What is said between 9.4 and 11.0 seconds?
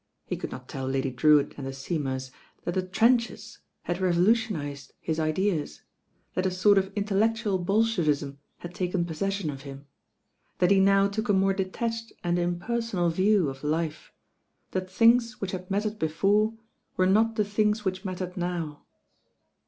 of him, that he